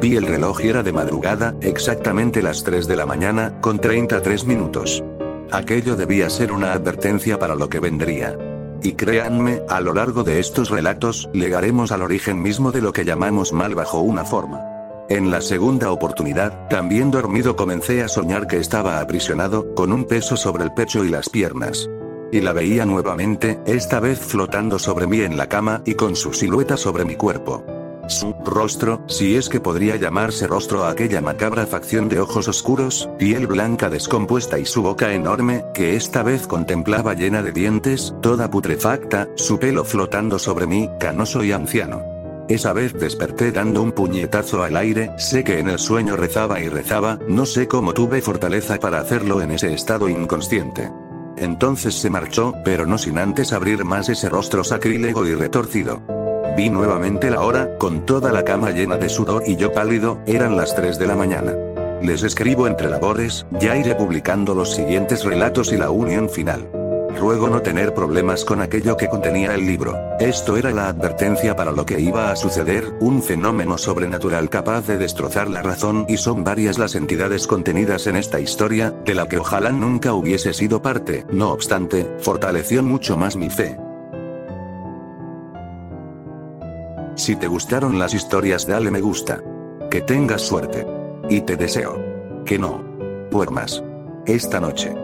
Vi 0.00 0.16
el 0.16 0.26
reloj 0.26 0.64
y 0.64 0.68
era 0.68 0.82
de 0.82 0.92
madrugada, 0.92 1.54
exactamente 1.60 2.42
las 2.42 2.64
3 2.64 2.86
de 2.88 2.96
la 2.96 3.06
mañana, 3.06 3.60
con 3.60 3.78
33 3.78 4.46
minutos. 4.46 5.04
Aquello 5.52 5.94
debía 5.94 6.30
ser 6.30 6.52
una 6.52 6.72
advertencia 6.72 7.38
para 7.38 7.54
lo 7.54 7.68
que 7.68 7.80
vendría. 7.80 8.36
Y 8.82 8.92
créanme, 8.92 9.62
a 9.68 9.80
lo 9.80 9.92
largo 9.92 10.24
de 10.24 10.40
estos 10.40 10.70
relatos, 10.70 11.28
llegaremos 11.34 11.92
al 11.92 12.02
origen 12.02 12.40
mismo 12.40 12.72
de 12.72 12.80
lo 12.80 12.92
que 12.92 13.04
llamamos 13.04 13.52
mal 13.52 13.74
bajo 13.74 14.00
una 14.00 14.24
forma. 14.24 14.60
En 15.10 15.30
la 15.30 15.40
segunda 15.40 15.90
oportunidad, 15.90 16.68
también 16.68 17.10
dormido 17.10 17.56
comencé 17.56 18.02
a 18.02 18.08
soñar 18.08 18.46
que 18.46 18.58
estaba 18.58 19.00
aprisionado, 19.00 19.74
con 19.74 19.92
un 19.92 20.04
peso 20.04 20.36
sobre 20.36 20.64
el 20.64 20.72
pecho 20.72 21.04
y 21.04 21.10
las 21.10 21.28
piernas. 21.28 21.90
Y 22.32 22.40
la 22.40 22.52
veía 22.52 22.86
nuevamente, 22.86 23.60
esta 23.66 24.00
vez 24.00 24.18
flotando 24.20 24.78
sobre 24.78 25.06
mí 25.06 25.20
en 25.20 25.36
la 25.36 25.48
cama 25.48 25.82
y 25.84 25.94
con 25.94 26.16
su 26.16 26.32
silueta 26.32 26.76
sobre 26.76 27.04
mi 27.04 27.16
cuerpo. 27.16 27.64
Su 28.10 28.34
rostro, 28.44 29.04
si 29.06 29.36
es 29.36 29.48
que 29.48 29.60
podría 29.60 29.94
llamarse 29.94 30.48
rostro 30.48 30.82
a 30.82 30.90
aquella 30.90 31.20
macabra 31.20 31.64
facción 31.64 32.08
de 32.08 32.18
ojos 32.18 32.48
oscuros, 32.48 33.08
piel 33.18 33.46
blanca 33.46 33.88
descompuesta 33.88 34.58
y 34.58 34.64
su 34.64 34.82
boca 34.82 35.14
enorme, 35.14 35.64
que 35.74 35.94
esta 35.94 36.24
vez 36.24 36.48
contemplaba 36.48 37.14
llena 37.14 37.40
de 37.40 37.52
dientes, 37.52 38.12
toda 38.20 38.50
putrefacta, 38.50 39.28
su 39.36 39.60
pelo 39.60 39.84
flotando 39.84 40.40
sobre 40.40 40.66
mí, 40.66 40.90
canoso 40.98 41.44
y 41.44 41.52
anciano. 41.52 42.02
Esa 42.48 42.72
vez 42.72 42.94
desperté 42.94 43.52
dando 43.52 43.80
un 43.80 43.92
puñetazo 43.92 44.64
al 44.64 44.76
aire, 44.76 45.12
sé 45.16 45.44
que 45.44 45.60
en 45.60 45.68
el 45.68 45.78
sueño 45.78 46.16
rezaba 46.16 46.58
y 46.58 46.68
rezaba, 46.68 47.20
no 47.28 47.46
sé 47.46 47.68
cómo 47.68 47.94
tuve 47.94 48.20
fortaleza 48.22 48.80
para 48.80 48.98
hacerlo 48.98 49.40
en 49.40 49.52
ese 49.52 49.72
estado 49.72 50.08
inconsciente. 50.08 50.90
Entonces 51.36 51.94
se 51.94 52.10
marchó, 52.10 52.54
pero 52.64 52.86
no 52.86 52.98
sin 52.98 53.18
antes 53.18 53.52
abrir 53.52 53.84
más 53.84 54.08
ese 54.08 54.28
rostro 54.28 54.64
sacrílego 54.64 55.26
y 55.26 55.34
retorcido. 55.34 56.02
Vi 56.56 56.68
nuevamente 56.68 57.30
la 57.30 57.40
hora, 57.40 57.78
con 57.78 58.04
toda 58.04 58.32
la 58.32 58.44
cama 58.44 58.70
llena 58.70 58.96
de 58.96 59.08
sudor 59.08 59.44
y 59.46 59.56
yo 59.56 59.72
pálido, 59.72 60.20
eran 60.26 60.56
las 60.56 60.74
3 60.74 60.98
de 60.98 61.06
la 61.06 61.16
mañana. 61.16 61.54
Les 62.02 62.22
escribo 62.22 62.66
entre 62.66 62.88
labores, 62.88 63.46
ya 63.60 63.76
iré 63.76 63.94
publicando 63.94 64.54
los 64.54 64.74
siguientes 64.74 65.24
relatos 65.24 65.72
y 65.72 65.76
la 65.76 65.90
unión 65.90 66.28
final. 66.28 66.79
Ruego 67.18 67.48
no 67.48 67.60
tener 67.62 67.94
problemas 67.94 68.44
con 68.44 68.60
aquello 68.60 68.96
que 68.96 69.08
contenía 69.08 69.54
el 69.54 69.66
libro. 69.66 69.98
Esto 70.18 70.56
era 70.56 70.70
la 70.70 70.88
advertencia 70.88 71.56
para 71.56 71.72
lo 71.72 71.84
que 71.84 72.00
iba 72.00 72.30
a 72.30 72.36
suceder, 72.36 72.84
un 73.00 73.22
fenómeno 73.22 73.78
sobrenatural 73.78 74.48
capaz 74.48 74.86
de 74.86 74.98
destrozar 74.98 75.48
la 75.48 75.62
razón 75.62 76.06
y 76.08 76.16
son 76.16 76.44
varias 76.44 76.78
las 76.78 76.94
entidades 76.94 77.46
contenidas 77.46 78.06
en 78.06 78.16
esta 78.16 78.40
historia, 78.40 78.90
de 79.04 79.14
la 79.14 79.28
que 79.28 79.38
ojalá 79.38 79.70
nunca 79.70 80.12
hubiese 80.12 80.52
sido 80.52 80.82
parte, 80.82 81.26
no 81.30 81.50
obstante, 81.50 82.06
fortaleció 82.20 82.82
mucho 82.82 83.16
más 83.16 83.36
mi 83.36 83.50
fe. 83.50 83.76
Si 87.20 87.36
te 87.36 87.48
gustaron 87.48 87.98
las 87.98 88.14
historias 88.14 88.66
dale 88.66 88.90
me 88.90 89.00
gusta. 89.00 89.42
Que 89.90 90.00
tengas 90.00 90.40
suerte. 90.40 90.86
Y 91.28 91.42
te 91.42 91.56
deseo. 91.56 92.02
Que 92.46 92.58
no. 92.58 92.82
Puermas. 93.30 93.82
Esta 94.24 94.58
noche. 94.58 94.94